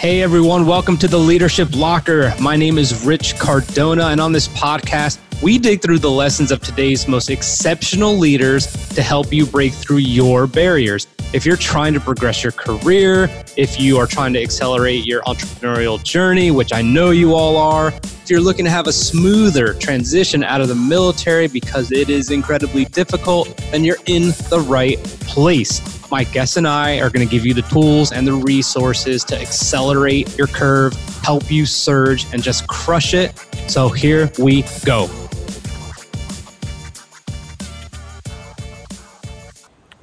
[0.00, 2.32] Hey everyone, welcome to the Leadership Locker.
[2.40, 6.62] My name is Rich Cardona, and on this podcast, we dig through the lessons of
[6.62, 11.06] today's most exceptional leaders to help you break through your barriers.
[11.34, 13.28] If you're trying to progress your career,
[13.58, 17.88] if you are trying to accelerate your entrepreneurial journey, which I know you all are,
[17.88, 22.30] if you're looking to have a smoother transition out of the military because it is
[22.30, 25.99] incredibly difficult, then you're in the right place.
[26.10, 29.40] My guests and I are going to give you the tools and the resources to
[29.40, 33.38] accelerate your curve, help you surge, and just crush it.
[33.68, 35.08] So here we go.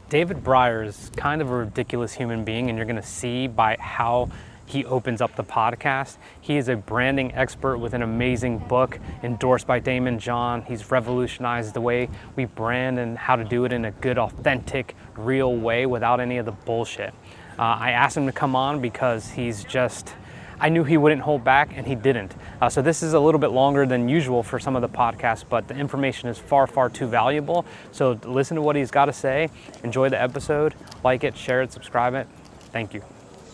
[0.08, 3.76] David Brier is kind of a ridiculous human being, and you're going to see by
[3.77, 4.30] how
[4.67, 6.17] he opens up the podcast.
[6.39, 10.62] He is a branding expert with an amazing book endorsed by Daymond John.
[10.62, 14.95] He's revolutionized the way we brand and how to do it in a good, authentic,
[15.16, 17.13] real way without any of the bullshit.
[17.57, 20.13] Uh, I asked him to come on because he's just,
[20.59, 22.35] I knew he wouldn't hold back and he didn't.
[22.62, 25.46] Uh, so this is a little bit longer than usual for some of the podcasts,
[25.48, 27.65] but the information is far, far too valuable.
[27.91, 29.49] So listen to what he's got to say,
[29.84, 32.27] enjoy the episode, like it, share it, subscribe it.
[32.71, 33.02] Thank you.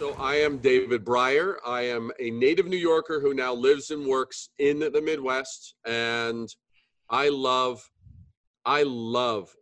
[0.03, 1.59] So I am David Brier.
[1.65, 6.53] I am a native New Yorker who now lives and works in the Midwest, and
[7.09, 7.89] I love,
[8.65, 9.55] I love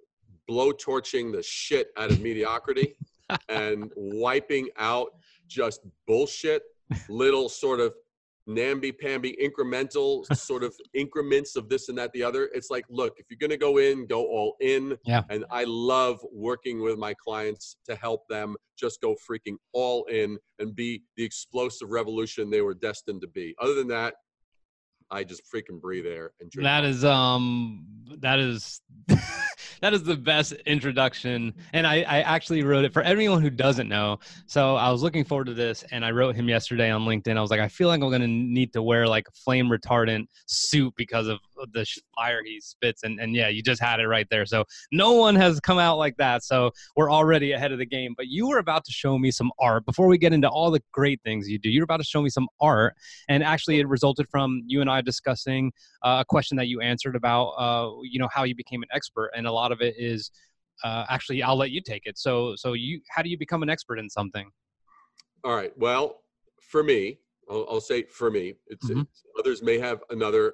[0.49, 2.95] blowtorching the shit out of mediocrity
[3.49, 5.11] and wiping out
[5.45, 6.63] just bullshit,
[7.07, 7.93] little sort of
[8.47, 13.25] namby-pamby incremental sort of increments of this and that the other it's like look if
[13.29, 14.97] you're going to go in go all in.
[15.05, 15.23] Yeah.
[15.29, 20.37] And i love working with my clients to help them just go freaking all in
[20.59, 23.55] and be the explosive revolution they were destined to be.
[23.59, 24.15] Other than that
[25.11, 27.85] i just freaking breathe air and drink that is um
[28.19, 28.81] that is
[29.81, 31.53] that is the best introduction.
[31.73, 34.19] And I, I actually wrote it for everyone who doesn't know.
[34.45, 37.35] So I was looking forward to this and I wrote him yesterday on LinkedIn.
[37.35, 39.69] I was like, I feel like I'm going to need to wear like a flame
[39.69, 41.39] retardant suit because of
[41.73, 41.85] the
[42.15, 43.03] fire he spits.
[43.03, 44.45] And, and yeah, you just had it right there.
[44.45, 46.43] So no one has come out like that.
[46.43, 48.13] So we're already ahead of the game.
[48.15, 50.81] But you were about to show me some art before we get into all the
[50.91, 51.69] great things you do.
[51.69, 52.95] You're about to show me some art.
[53.29, 55.71] And actually, it resulted from you and I discussing
[56.03, 59.31] uh, a question that you answered about, uh, you know, how you became an expert.
[59.35, 60.31] And a lot of it is
[60.83, 62.17] uh, actually, I'll let you take it.
[62.17, 64.49] So, so you, how do you become an expert in something?
[65.43, 65.75] All right.
[65.77, 66.21] Well,
[66.61, 67.19] for me,
[67.49, 69.01] I'll, I'll say for me, it's, mm-hmm.
[69.01, 70.53] it's, others may have another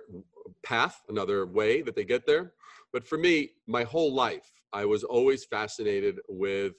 [0.64, 2.54] path, another way that they get there.
[2.94, 6.74] But for me, my whole life, I was always fascinated with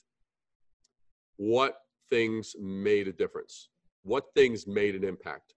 [1.36, 3.68] what things made a difference,
[4.02, 5.54] what things made an impact.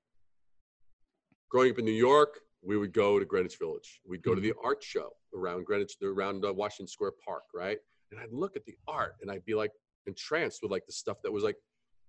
[1.49, 4.01] Growing up in New York, we would go to Greenwich Village.
[4.07, 4.41] We'd go mm-hmm.
[4.41, 7.79] to the art show around Greenwich, around uh, Washington Square Park, right?
[8.11, 9.71] And I'd look at the art and I'd be like
[10.05, 11.55] entranced with like the stuff that was like,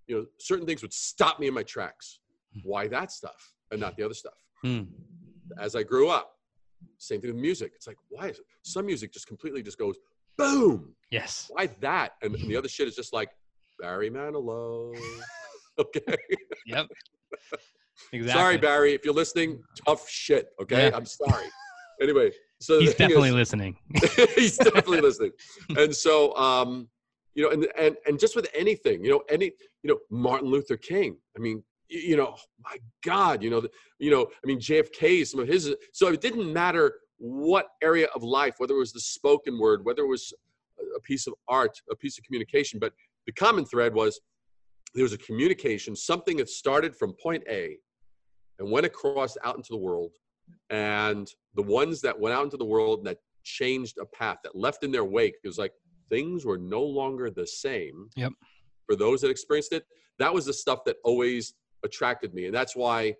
[0.07, 2.21] you know, certain things would stop me in my tracks.
[2.55, 2.61] Hmm.
[2.65, 4.35] Why that stuff and not the other stuff?
[4.65, 4.87] Mm.
[5.59, 6.33] As I grew up,
[6.99, 7.73] same thing with music.
[7.75, 8.45] It's like, why is it?
[8.63, 9.97] Some music just completely just goes
[10.39, 10.95] boom.
[11.11, 11.51] Yes.
[11.51, 12.13] Why that?
[12.23, 13.31] And, and the other shit is just like
[13.81, 14.97] Barry Manilow.
[15.79, 16.17] okay.
[16.67, 16.89] Yep.
[18.13, 18.41] Exactly.
[18.41, 20.49] Sorry, Barry, if you're listening, tough shit.
[20.61, 20.97] Okay, yeah.
[20.97, 21.47] I'm sorry.
[22.01, 22.31] Anyway,
[22.61, 23.77] so he's definitely is, listening.
[24.35, 25.33] he's definitely listening.
[25.77, 26.89] And so, um,
[27.35, 29.53] you know, and and and just with anything, you know, any,
[29.83, 31.17] you know, Martin Luther King.
[31.37, 35.41] I mean, you know, my God, you know, the, you know, I mean, JFK, some
[35.41, 35.75] of his.
[35.93, 40.03] So it didn't matter what area of life, whether it was the spoken word, whether
[40.03, 40.33] it was
[40.97, 42.93] a piece of art, a piece of communication, but
[43.27, 44.21] the common thread was
[44.95, 47.77] there was a communication, something that started from point A
[48.59, 50.13] and went across out into the world.
[50.71, 54.85] And the ones that went out into the world that changed a path, that left
[54.85, 55.73] in their wake, it was like
[56.11, 58.11] things were no longer the same.
[58.17, 58.33] Yep.
[58.87, 59.85] For those that experienced it,
[60.19, 61.55] that was the stuff that always
[61.85, 62.47] attracted me.
[62.47, 63.15] And that's why,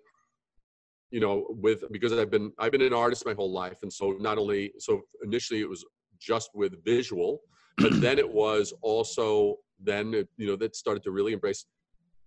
[1.11, 3.79] you know, with because I've been I've been an artist my whole life.
[3.83, 5.85] And so not only so initially it was
[6.19, 7.41] just with visual,
[7.77, 11.65] but then it was also then you know that started to really embrace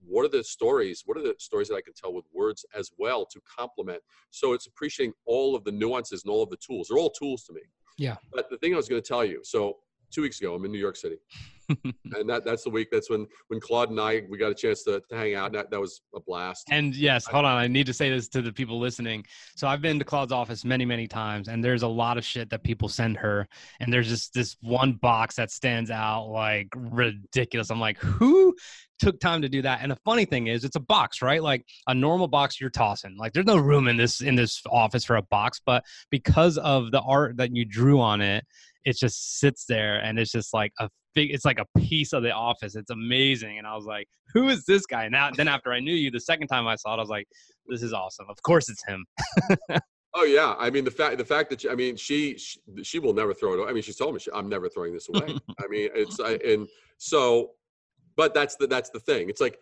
[0.05, 2.91] what are the stories what are the stories that i can tell with words as
[2.99, 4.01] well to complement
[4.31, 7.45] so it's appreciating all of the nuances and all of the tools they're all tools
[7.45, 7.63] to me
[7.99, 9.77] yeah but the thing i was going to tell you so
[10.11, 11.17] two weeks ago i'm in new york city.
[12.15, 14.83] And that that's the week that's when when claude and i we got a chance
[14.85, 16.69] to, to hang out that, that was a blast.
[16.71, 19.25] And yes hold on i need to say this to the people listening.
[19.57, 22.51] So i've been to claude's office many many times and there's a lot of shit
[22.51, 23.49] that people send her
[23.81, 27.71] and there's just this one box that stands out like ridiculous.
[27.71, 28.55] I'm like who
[28.99, 29.81] took time to do that?
[29.83, 31.43] And the funny thing is it's a box right?
[31.43, 33.17] Like a normal box you're tossing.
[33.19, 36.93] Like there's no room in this in this office for a box but because of
[36.93, 38.45] the art that you drew on it
[38.87, 41.33] it just sits there and it's just like a big.
[41.33, 42.77] It's like a piece of the office.
[42.77, 43.59] It's amazing.
[43.59, 45.09] And I was like, who is this guy?
[45.09, 47.27] Now, then after I knew you, the second time I saw it, I was like,
[47.67, 48.27] this is awesome.
[48.31, 49.05] Of course, it's him.
[50.15, 52.99] oh yeah, I mean the fact the fact that she, I mean she, she, she
[53.01, 53.59] will never throw it.
[53.59, 53.69] Away.
[53.69, 55.37] I mean she's told me she, I'm never throwing this away.
[55.61, 57.51] I mean it's I, and so,
[58.15, 59.29] but that's the that's the thing.
[59.29, 59.59] It's like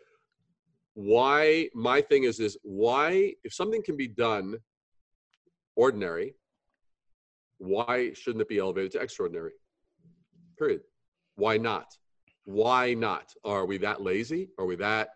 [0.93, 4.57] why my thing is is why if something can be done
[5.77, 6.35] ordinary
[7.59, 9.53] why shouldn't it be elevated to extraordinary?
[10.59, 10.83] Period.
[11.37, 11.87] Why not?
[12.45, 13.33] Why not?
[13.45, 14.51] Are we that lazy?
[14.59, 15.09] Are we that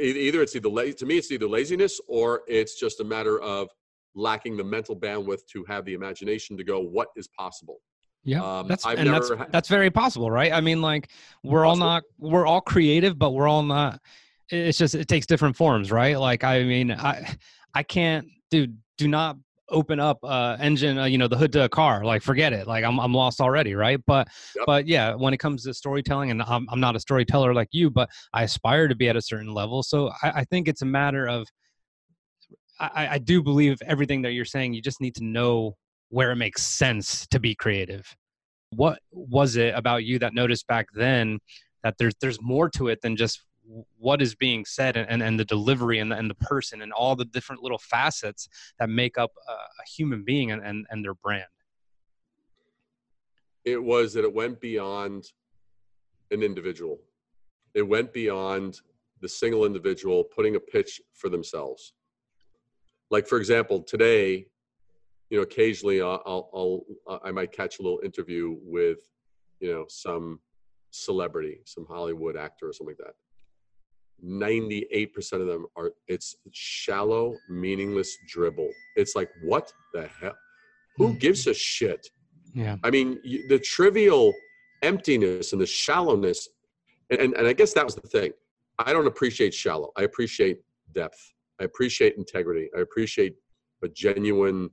[0.00, 3.68] either it's either la- to me it's either laziness or it's just a matter of
[4.14, 7.80] lacking the mental bandwidth to have the imagination to go what is possible?
[8.24, 10.52] Yeah um, that's I've and that's ha- that's very possible right?
[10.52, 11.10] I mean like
[11.42, 11.86] we're possible.
[11.86, 14.00] all not we're all creative but we're all not
[14.48, 16.18] it's just it takes different forms right?
[16.18, 17.36] Like i mean i
[17.74, 19.36] i can't dude do not
[19.70, 22.66] open up uh engine uh, you know the hood to a car like forget it
[22.66, 24.66] like i'm, I'm lost already right but yep.
[24.66, 27.90] but yeah when it comes to storytelling and I'm, I'm not a storyteller like you
[27.90, 30.86] but i aspire to be at a certain level so i, I think it's a
[30.86, 31.46] matter of
[32.80, 35.76] I, I do believe everything that you're saying you just need to know
[36.08, 38.14] where it makes sense to be creative
[38.70, 41.38] what was it about you that noticed back then
[41.82, 43.42] that there's there's more to it than just
[43.98, 46.92] what is being said and, and, and the delivery and the, and the person and
[46.92, 51.04] all the different little facets that make up a, a human being and, and, and
[51.04, 51.44] their brand.
[53.64, 55.24] It was that it went beyond
[56.30, 57.00] an individual.
[57.72, 58.80] It went beyond
[59.20, 61.94] the single individual putting a pitch for themselves.
[63.10, 64.46] Like for example today
[65.30, 68.98] you know occasionally I'll, I'll, I'll i might catch a little interview with
[69.60, 70.40] you know some
[70.90, 73.14] celebrity some hollywood actor or something like that
[74.22, 78.70] 98% of them are it's shallow meaningless dribble.
[78.96, 80.36] It's like what the hell?
[80.96, 81.18] Who hmm.
[81.18, 82.08] gives a shit?
[82.54, 82.76] Yeah.
[82.84, 83.18] I mean
[83.48, 84.32] the trivial
[84.82, 86.46] emptiness and the shallowness
[87.08, 88.32] and, and i guess that was the thing.
[88.78, 89.92] I don't appreciate shallow.
[89.96, 90.60] I appreciate
[90.94, 91.32] depth.
[91.60, 92.68] I appreciate integrity.
[92.76, 93.36] I appreciate
[93.82, 94.70] a genuine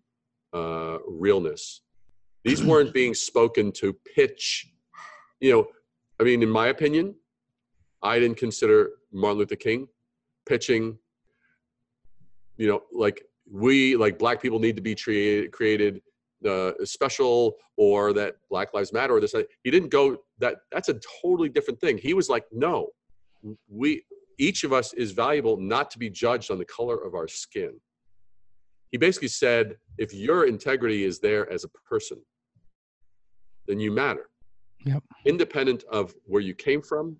[0.53, 1.81] uh, realness.
[2.43, 4.67] These weren't being spoken to pitch.
[5.39, 5.67] You know
[6.19, 7.15] i mean in my opinion
[8.03, 9.88] I didn't consider Martin Luther King
[10.46, 10.98] pitching,
[12.58, 16.02] you know, like we, like black people need to be treated, created
[16.48, 19.36] uh, special or that Black Lives Matter or this.
[19.63, 21.98] He didn't go that, that's a totally different thing.
[21.98, 22.90] He was like, no,
[23.69, 24.04] we,
[24.38, 27.80] each of us is valuable not to be judged on the color of our skin.
[28.92, 32.18] He basically said, if your integrity is there as a person,
[33.68, 34.30] then you matter.
[34.86, 35.04] Yep.
[35.25, 37.18] Independent of where you came from,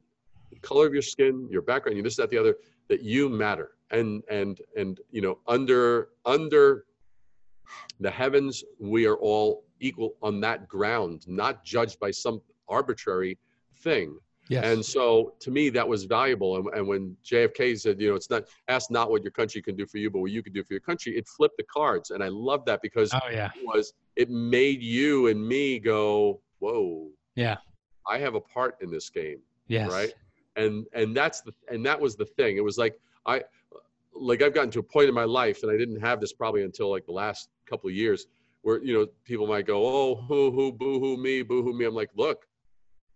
[0.59, 2.56] color of your skin, your background, you this, that, the other,
[2.89, 3.71] that you matter.
[3.92, 6.86] And and and you know, under under
[8.00, 13.38] the heavens, we are all equal on that ground, not judged by some arbitrary
[13.77, 14.18] thing.
[14.50, 14.65] Yes.
[14.65, 16.57] And so to me, that was valuable.
[16.57, 19.75] And, and when JFK said, you know, it's not ask not what your country can
[19.77, 22.12] do for you, but what you can do for your country, it flipped the cards.
[22.12, 23.50] And I love that because oh, yeah.
[23.56, 27.07] it was it made you and me go, whoa.
[27.36, 27.57] Yeah.
[28.06, 29.39] I have a part in this game.
[29.68, 29.89] Yes.
[29.89, 30.13] Right
[30.56, 32.57] and and that's the and that was the thing.
[32.57, 33.42] It was like i
[34.13, 36.63] like i've gotten to a point in my life and i didn't have this probably
[36.63, 38.27] until like the last couple of years
[38.62, 41.86] where you know people might go oh hoo hoo boo hoo me boo hoo me.
[41.86, 42.48] I'm like look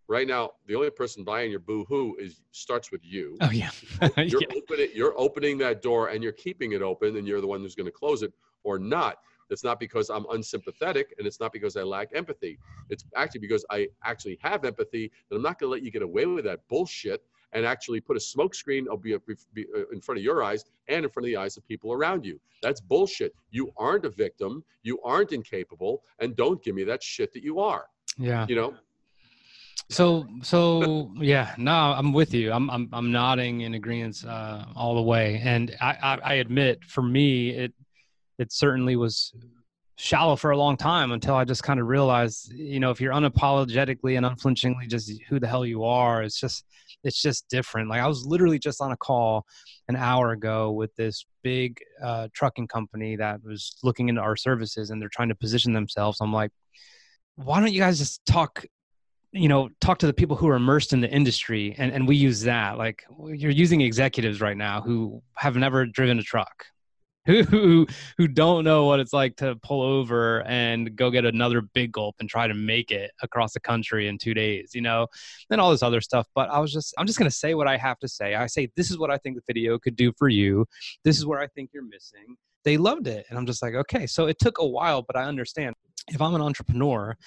[0.08, 3.38] right now the only person buying your boo hoo is starts with you.
[3.42, 3.72] Oh yeah.
[4.18, 4.48] You're yeah.
[4.56, 7.76] opening you're opening that door and you're keeping it open and you're the one who's
[7.76, 8.32] going to close it
[8.64, 9.18] or not
[9.50, 12.58] it's not because I'm unsympathetic and it's not because I lack empathy.
[12.90, 16.02] It's actually because I actually have empathy and I'm not going to let you get
[16.02, 17.24] away with that bullshit
[17.54, 21.28] and actually put a smokescreen uh, in front of your eyes and in front of
[21.28, 22.40] the eyes of people around you.
[22.62, 23.34] That's bullshit.
[23.52, 24.64] You aren't a victim.
[24.84, 26.04] You aren't incapable.
[26.20, 27.86] And don't give me that shit that you are.
[28.18, 28.46] Yeah.
[28.50, 28.74] You know?
[29.90, 32.52] So, so yeah, no, I'm with you.
[32.52, 35.40] I'm, I'm, I'm nodding in agreement uh, all the way.
[35.44, 37.74] And I, I, I admit for me, it,
[38.38, 39.34] it certainly was
[39.98, 43.14] shallow for a long time until I just kind of realized, you know, if you're
[43.14, 46.66] unapologetically and unflinchingly just who the hell you are, it's just
[47.04, 47.90] it's just different.
[47.90, 49.46] Like I was literally just on a call
[49.88, 54.90] an hour ago with this big uh, trucking company that was looking into our services
[54.90, 56.20] and they're trying to position themselves.
[56.20, 56.52] I'm like,
[57.36, 58.66] why don't you guys just talk
[59.32, 62.16] you know talk to the people who are immersed in the industry and, and we
[62.16, 66.66] use that like you're using executives right now who have never driven a truck
[67.50, 71.92] who who don't know what it's like to pull over and go get another big
[71.92, 75.08] gulp and try to make it across the country in two days, you know,
[75.50, 76.28] and all this other stuff.
[76.36, 78.36] But I was just I'm just gonna say what I have to say.
[78.36, 80.68] I say this is what I think the video could do for you.
[81.04, 82.36] This is where I think you're missing.
[82.64, 84.06] They loved it, and I'm just like, okay.
[84.06, 85.76] So it took a while, but I understand.
[86.08, 87.18] If I'm an entrepreneur,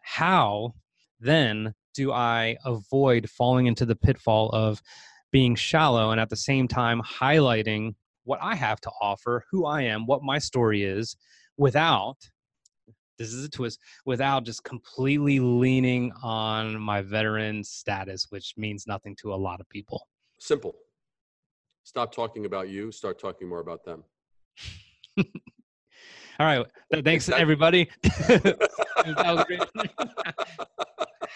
[0.00, 0.72] how
[1.20, 4.80] then do I avoid falling into the pitfall of
[5.30, 7.94] being shallow and at the same time highlighting
[8.26, 11.16] what I have to offer, who I am, what my story is,
[11.56, 12.16] without
[13.18, 19.16] this is a twist without just completely leaning on my veteran status, which means nothing
[19.22, 20.06] to a lot of people.
[20.38, 20.74] Simple.
[21.84, 24.04] Stop talking about you, start talking more about them.
[26.38, 26.66] All right.
[27.02, 27.88] Thanks, everybody.
[28.28, 29.44] how,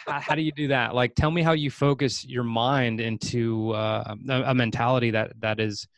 [0.07, 0.95] how, do you do that?
[0.95, 5.59] Like, tell me how you focus your mind into uh, a, a, mentality that that
[5.59, 5.89] is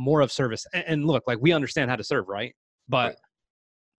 [0.00, 0.66] more of service.
[0.72, 2.54] And, and, look, like we understand how to serve, right?
[2.88, 3.16] But, right.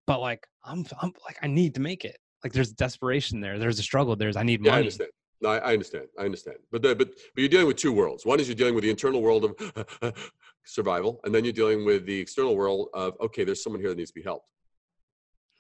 [0.08, 2.18] but like, I'm, I'm like, I need to make it.
[2.44, 3.60] Like, there's desperation there.
[3.60, 4.16] There's a struggle.
[4.16, 4.78] There's I need yeah, money.
[4.78, 5.10] I understand.
[5.42, 6.06] No, I, I understand.
[6.20, 6.58] I understand.
[6.72, 8.26] But the, but but you're dealing with two worlds.
[8.26, 10.14] One is you're dealing with the internal world of
[10.66, 13.98] survival, and then you're dealing with the external world of okay, there's someone here that
[13.98, 14.46] needs to be helped.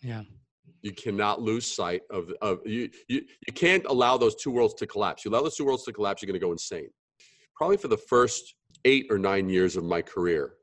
[0.01, 0.21] Yeah.
[0.83, 2.89] You cannot lose sight of of you.
[3.07, 5.25] You you can't allow those two worlds to collapse.
[5.25, 6.89] You allow those two worlds to collapse, you're going to go insane.
[7.55, 10.53] Probably for the first eight or nine years of my career,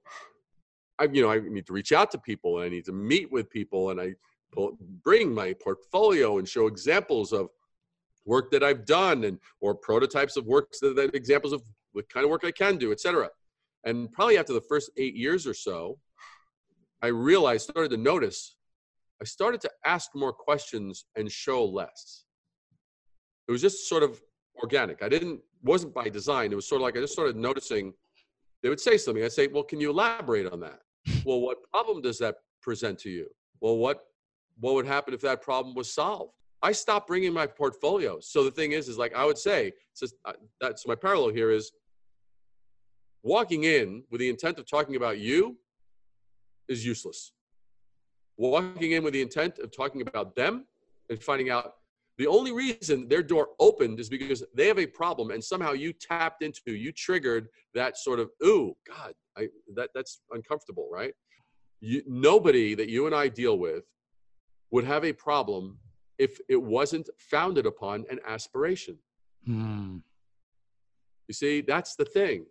[0.98, 3.30] I you know I need to reach out to people and I need to meet
[3.30, 4.14] with people and I
[4.52, 7.48] pull, bring my portfolio and show examples of
[8.24, 12.24] work that I've done and or prototypes of works that, that examples of what kind
[12.24, 13.30] of work I can do, etc.
[13.84, 15.98] And probably after the first eight years or so,
[17.02, 18.56] I realized, started to notice,
[19.22, 22.24] I started to ask more questions and show less.
[23.46, 24.20] It was just sort of
[24.62, 25.02] organic.
[25.02, 26.52] I didn't wasn't by design.
[26.52, 27.92] It was sort of like I just started noticing
[28.62, 29.24] they would say something.
[29.24, 30.80] I'd say, Well, can you elaborate on that?
[31.24, 33.28] well, what problem does that present to you?
[33.60, 34.04] Well, what
[34.60, 36.32] what would happen if that problem was solved?
[36.62, 38.18] I stopped bringing my portfolio.
[38.20, 39.72] So the thing is, is like I would say,
[40.24, 41.70] uh, that's my parallel here is
[43.22, 45.56] walking in with the intent of talking about you
[46.68, 47.32] is useless.
[48.36, 50.66] Walking in with the intent of talking about them
[51.10, 51.74] and finding out
[52.18, 55.92] the only reason their door opened is because they have a problem and somehow you
[55.92, 61.14] tapped into, you triggered that sort of, ooh, God, I, that, that's uncomfortable, right?
[61.80, 63.84] You, nobody that you and I deal with
[64.72, 65.78] would have a problem
[66.18, 68.98] if it wasn't founded upon an aspiration.
[69.46, 69.98] Hmm.
[71.28, 72.46] You see, that's the thing.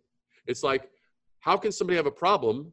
[0.46, 0.90] It's like,
[1.42, 2.72] how can somebody have a problem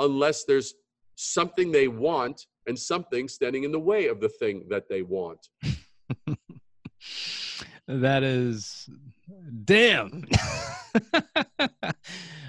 [0.00, 0.74] unless there's
[1.14, 5.48] something they want and something standing in the way of the thing that they want?
[7.88, 8.88] that is
[9.64, 10.24] damn.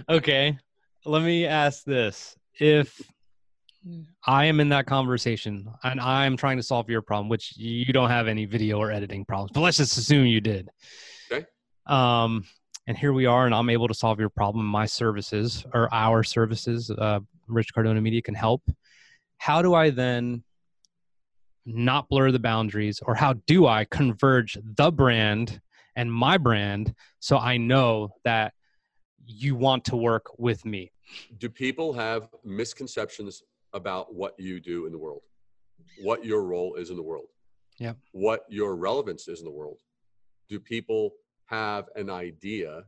[0.10, 0.58] okay,
[1.06, 2.36] let me ask this.
[2.60, 3.02] If
[4.26, 8.10] I am in that conversation and I'm trying to solve your problem, which you don't
[8.10, 10.70] have any video or editing problems, but let's just assume you did.
[11.32, 11.46] Okay.
[11.86, 12.46] Um,
[12.88, 14.66] and here we are, and I'm able to solve your problem.
[14.66, 18.64] My services or our services, uh, Rich Cardona Media can help.
[19.38, 20.44] How do I then
[21.66, 25.60] not blur the boundaries, or how do I converge the brand
[25.96, 28.54] and my brand so I know that
[29.26, 30.92] you want to work with me?
[31.38, 33.44] Do people have misconceptions
[33.74, 35.22] about what you do in the world,
[36.02, 37.28] what your role is in the world,
[37.78, 39.78] yeah, what your relevance is in the world?
[40.50, 41.12] Do people
[41.48, 42.84] have an idea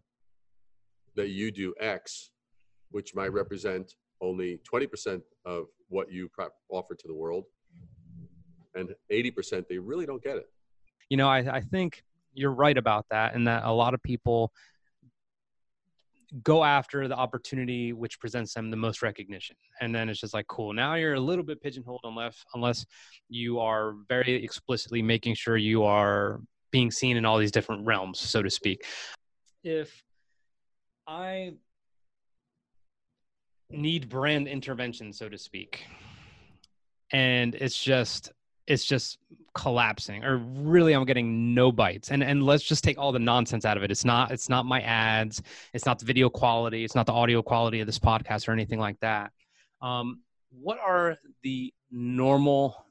[1.15, 2.29] that you do X,
[2.91, 6.29] which might represent only 20% of what you
[6.69, 7.45] offer to the world,
[8.77, 10.49] and 80% they really don't get it.
[11.09, 12.03] You know, I, I think
[12.33, 14.51] you're right about that, and that a lot of people
[16.43, 20.45] go after the opportunity which presents them the most recognition and then it's just like
[20.47, 22.85] cool now you're a little bit pigeonholed unless unless
[23.29, 26.41] you are very explicitly making sure you are
[26.71, 28.85] being seen in all these different realms, so to speak.
[29.63, 30.03] If
[31.05, 31.53] I
[33.69, 35.85] need brand intervention, so to speak,
[37.11, 38.31] and it's just
[38.67, 39.17] it's just
[39.53, 42.11] collapsing or really i'm getting no bites.
[42.11, 43.91] And and let's just take all the nonsense out of it.
[43.91, 45.41] It's not it's not my ads.
[45.73, 46.83] It's not the video quality.
[46.83, 49.31] It's not the audio quality of this podcast or anything like that.
[49.81, 50.21] Um,
[50.51, 52.87] what are the normal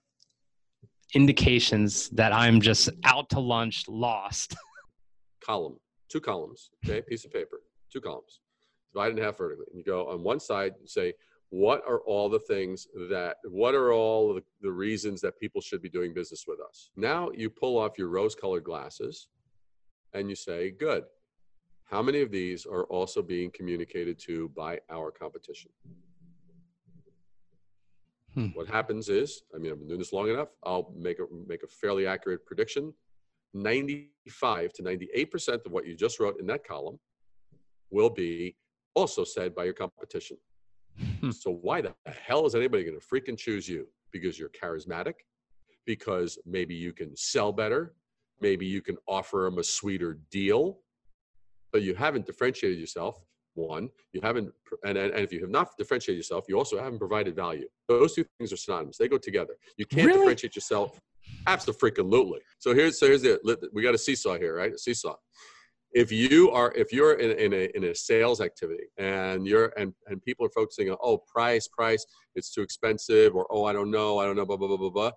[1.14, 4.56] indications that I'm just out to lunch, lost.
[5.44, 5.78] Column,
[6.08, 7.60] two columns, okay, piece of paper,
[7.92, 8.40] two columns,
[8.92, 9.66] divided in half vertically.
[9.70, 11.14] And you go on one side and say,
[11.50, 15.80] what are all the things that, what are all the, the reasons that people should
[15.80, 16.90] be doing business with us?
[16.96, 19.28] Now you pull off your rose colored glasses
[20.12, 21.04] and you say, good.
[21.84, 25.70] How many of these are also being communicated to by our competition?
[28.34, 28.48] Hmm.
[28.48, 30.48] What happens is, I mean, I've been doing this long enough.
[30.62, 32.92] I'll make a make a fairly accurate prediction.
[33.54, 36.98] 95 to 98 percent of what you just wrote in that column
[37.90, 38.56] will be
[38.94, 40.36] also said by your competition.
[41.20, 41.30] Hmm.
[41.30, 43.86] So why the hell is anybody going to freaking choose you?
[44.12, 45.14] Because you're charismatic,
[45.84, 47.94] because maybe you can sell better,
[48.40, 50.78] maybe you can offer them a sweeter deal,
[51.72, 53.20] but you haven't differentiated yourself.
[53.54, 54.52] One, you haven't,
[54.84, 57.66] and, and if you have not differentiated yourself, you also haven't provided value.
[57.88, 58.98] Those two things are synonymous.
[58.98, 59.54] They go together.
[59.78, 60.18] You can't Really?
[60.18, 61.00] differentiate yourself.
[61.46, 62.40] Absolutely.
[62.58, 64.74] So here's so here's the we got a seesaw here, right?
[64.74, 65.16] A seesaw.
[65.92, 69.92] If you are if you're in, in a in a sales activity and you're and
[70.06, 73.90] and people are focusing on oh price price it's too expensive or oh I don't
[73.90, 75.10] know I don't know blah blah blah blah blah.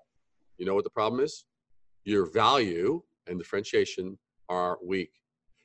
[0.58, 1.46] You know what the problem is?
[2.06, 5.12] Your value and differentiation are weak.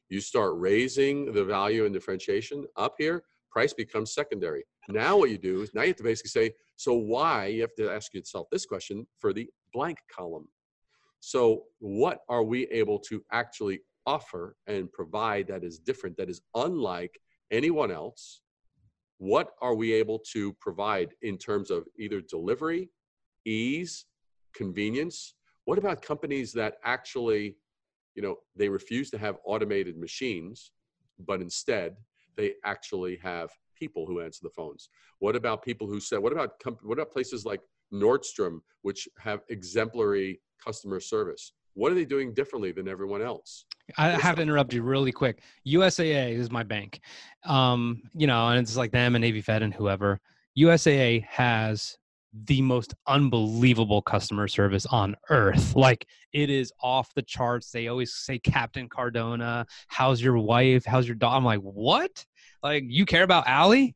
[0.08, 4.64] You start raising the value and differentiation up here, price becomes secondary.
[4.88, 7.46] Now what you do is now you have to basically say, so why?
[7.46, 10.48] You have to ask yourself this question for the blank column.
[11.20, 16.40] So what are we able to actually offer and provide that is different, that is
[16.54, 17.20] unlike
[17.50, 18.42] anyone else?
[19.18, 22.90] What are we able to provide in terms of either delivery,
[23.44, 24.06] ease,
[24.54, 25.34] convenience?
[25.64, 27.56] What about companies that actually,
[28.14, 30.72] you know, they refuse to have automated machines,
[31.18, 31.96] but instead
[32.36, 34.88] they actually have people who answer the phones?
[35.20, 37.60] What about people who said, what about comp- what about places like
[37.92, 41.52] Nordstrom, which have exemplary customer service?
[41.74, 43.66] What are they doing differently than everyone else?
[43.98, 45.42] I have to interrupt you really quick.
[45.66, 47.00] USAA is my bank.
[47.44, 50.20] Um, you know, and it's like them and Navy Fed and whoever.
[50.58, 51.98] USAA has
[52.46, 55.74] the most unbelievable customer service on earth.
[55.76, 57.70] Like it is off the charts.
[57.70, 60.84] They always say Captain Cardona, how's your wife?
[60.84, 61.36] How's your dog?
[61.36, 62.24] I'm like, what?
[62.62, 63.94] Like you care about Allie?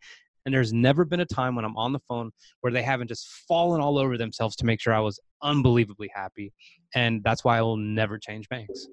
[0.48, 2.30] And there's never been a time when I'm on the phone
[2.62, 6.54] where they haven't just fallen all over themselves to make sure I was unbelievably happy.
[6.94, 8.86] And that's why I will never change banks.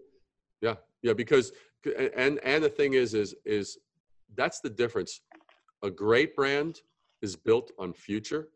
[0.59, 1.53] Yeah, yeah, because
[2.17, 3.77] and and the thing is, is is
[4.35, 5.21] that's the difference.
[5.81, 6.81] A great brand
[7.21, 8.49] is built on future.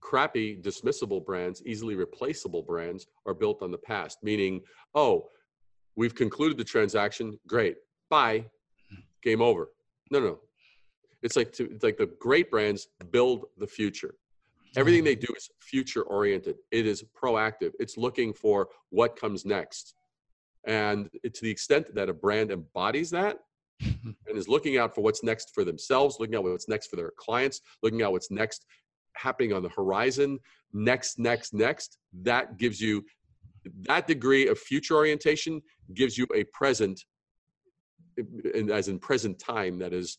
[0.00, 4.18] Crappy, dismissible brands, easily replaceable brands, are built on the past.
[4.22, 4.60] Meaning,
[4.94, 5.26] oh,
[5.96, 7.36] we've concluded the transaction.
[7.48, 7.78] Great,
[8.10, 8.44] bye,
[9.24, 9.70] game over.
[10.12, 10.38] No, no,
[11.24, 14.14] it's like to, it's like the great brands build the future.
[14.76, 16.56] Everything they do is future oriented.
[16.70, 17.72] It is proactive.
[17.78, 19.94] It's looking for what comes next.
[20.66, 23.38] And to the extent that a brand embodies that
[23.80, 27.12] and is looking out for what's next for themselves, looking out what's next for their
[27.16, 28.66] clients, looking out what's next
[29.16, 30.38] happening on the horizon,
[30.72, 33.04] next, next, next, that gives you
[33.82, 35.62] that degree of future orientation
[35.94, 37.02] gives you a present,
[38.54, 40.18] and as in present time, that is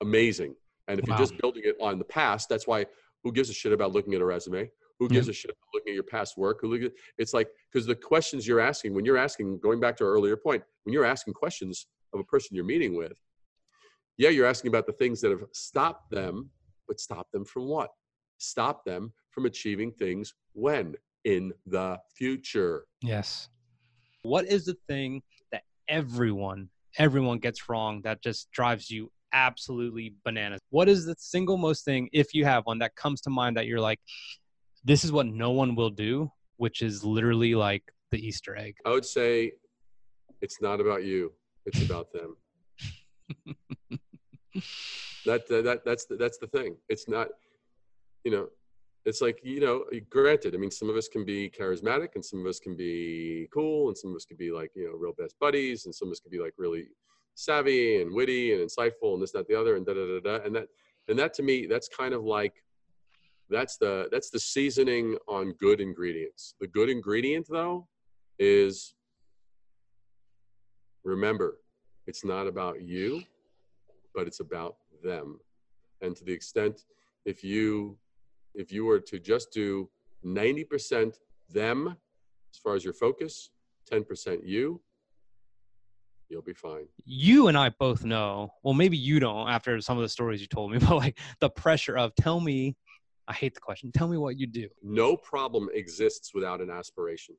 [0.00, 0.54] amazing.
[0.88, 1.14] And if Wow.
[1.16, 2.86] you're just building it on the past, that's why
[3.22, 4.70] who gives a shit about looking at a resume?
[4.98, 6.58] Who gives a shit about looking at your past work?
[6.60, 9.96] Who look at, it's like because the questions you're asking when you're asking, going back
[9.96, 13.18] to our earlier point, when you're asking questions of a person you're meeting with,
[14.18, 16.50] yeah, you're asking about the things that have stopped them,
[16.86, 17.90] but stop them from what?
[18.38, 22.84] Stop them from achieving things when in the future.
[23.02, 23.48] Yes.
[24.22, 30.60] What is the thing that everyone, everyone gets wrong that just drives you absolutely bananas?
[30.70, 33.66] What is the single most thing, if you have one, that comes to mind that
[33.66, 34.00] you're like,
[34.84, 38.76] this is what no one will do, which is literally like the Easter egg?
[38.86, 39.52] I would say
[40.40, 41.32] it's not about you;
[41.66, 42.36] it's about them.
[45.26, 46.76] that, that that that's the, that's the thing.
[46.88, 47.28] It's not,
[48.24, 48.48] you know,
[49.04, 49.84] it's like you know.
[50.10, 53.48] Granted, I mean, some of us can be charismatic, and some of us can be
[53.52, 56.08] cool, and some of us can be like you know real best buddies, and some
[56.08, 56.88] of us can be like really
[57.34, 60.44] savvy and witty and insightful, and this, that, the other, and da da da da.
[60.44, 60.68] And that
[61.08, 62.54] and that to me, that's kind of like
[63.50, 66.54] that's the that's the seasoning on good ingredients.
[66.60, 67.86] The good ingredient though
[68.38, 68.94] is
[71.04, 71.58] remember
[72.06, 73.22] it's not about you
[74.14, 75.38] but it's about them
[76.00, 76.84] and to the extent
[77.24, 77.96] if you
[78.54, 79.88] if you were to just do
[80.24, 81.18] 90%
[81.50, 81.88] them
[82.52, 83.50] as far as your focus
[83.92, 84.80] 10% you
[86.28, 86.86] you'll be fine.
[87.04, 90.46] You and I both know, well, maybe you don't after some of the stories you
[90.46, 92.76] told me, but like the pressure of tell me,
[93.28, 94.68] I hate the question, tell me what you do.
[94.82, 97.34] no problem exists without an aspiration.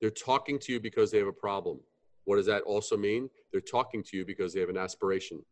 [0.00, 1.80] They're talking to you because they have a problem.
[2.24, 3.28] What does that also mean?
[3.52, 5.44] They're talking to you because they have an aspiration.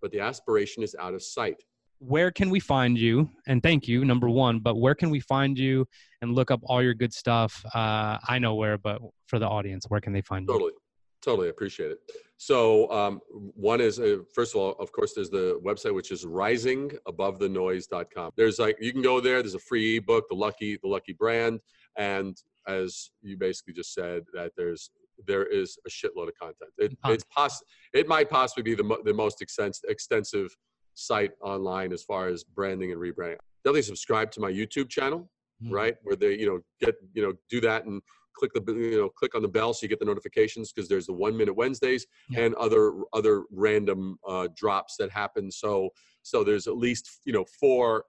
[0.00, 1.62] But the aspiration is out of sight.
[1.98, 3.28] Where can we find you?
[3.46, 5.86] And thank you number one but where can we find you
[6.22, 7.64] and look up all your good stuff?
[7.74, 10.54] Uh, i know where but for the audience where can they find you?
[10.54, 10.72] Totally,
[11.22, 11.98] totally appreciate it.
[12.36, 16.24] So um, one is uh, first of all, of course, there's the website which is
[16.24, 18.30] risingabovethenoise.com.
[18.36, 19.42] There's like you can go there.
[19.42, 21.60] There's a free ebook, the Lucky, the Lucky Brand,
[21.96, 24.90] and as you basically just said, that there's
[25.26, 26.70] there is a shitload of content.
[26.78, 30.56] It, it's poss- It might possibly be the mo- the most extens- extensive
[30.94, 33.38] site online as far as branding and rebranding.
[33.64, 35.28] Definitely subscribe to my YouTube channel
[35.60, 35.72] Mhm.
[35.72, 35.96] right?
[36.04, 38.00] Where they, you know, get, you know, do that and
[38.38, 41.06] click the you know click on the bell so you get the notifications because there's
[41.06, 42.40] the one minute Wednesdays Yeah.
[42.42, 45.50] and other other random uh, drops that happen.
[45.50, 45.90] So
[46.22, 48.04] so there's at least you know four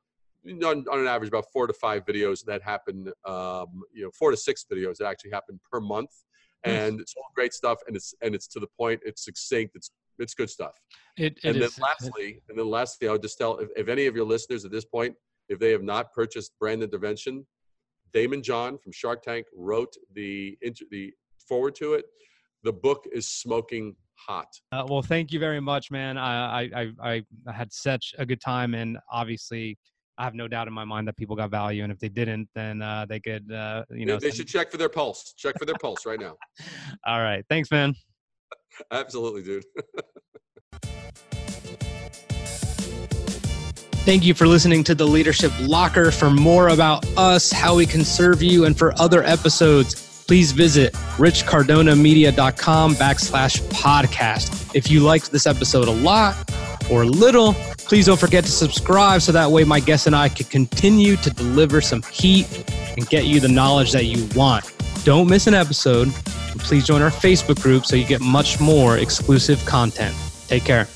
[0.47, 4.31] on, on an average about four to five videos that happen um, you know four
[4.31, 6.11] to six videos that actually happen per month
[6.65, 6.73] Nice.
[6.75, 9.91] and it's all great stuff and it's and it's to the point it's succinct it's
[10.17, 10.75] it's good stuff
[11.17, 13.87] It, it and then is- lastly and then lastly i would just tell if, if
[13.89, 15.13] any of your listeners at this point
[15.49, 17.45] if they have not purchased brand intervention
[18.13, 20.57] Daymond John from shark tank wrote the
[20.91, 21.13] the
[21.47, 22.05] foreword to it
[22.63, 26.17] the book is smoking hot Uh, well, thank you very much, man.
[26.17, 29.77] I, I, I, I had such a good time, and obviously,
[30.17, 31.83] I have no doubt in my mind that people got value.
[31.83, 34.17] And if they didn't, then uh, they could, uh, you know.
[34.17, 36.35] they, send- should check for their pulse check for their pulse right now
[37.05, 37.95] All right, thanks, man.
[38.91, 39.65] absolutely dude
[44.09, 46.09] Thank you for listening to the Leadership Locker.
[46.09, 50.93] For more about us, how we can serve you, and for other episodes, please visit
[51.17, 54.75] richcardonamedia.com backslash podcast.
[54.75, 56.35] If you liked this episode a lot
[56.89, 60.47] or little, please don't forget to subscribe so that way my guests and I can
[60.47, 62.47] continue to deliver some heat
[62.97, 64.73] and get you the knowledge that you want.
[65.03, 66.11] Don't miss an episode.
[66.57, 70.15] Please join our Facebook group so you get much more exclusive content.
[70.47, 70.87] Take care.